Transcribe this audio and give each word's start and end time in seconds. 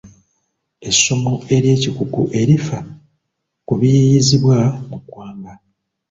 Essomo 0.89 1.33
ery'ekikugu 1.55 2.21
erifa 2.41 2.77
ku 3.67 3.73
biyiiyiizibwa 3.79 4.57
mu 4.87 4.97
ggwanga. 5.01 5.53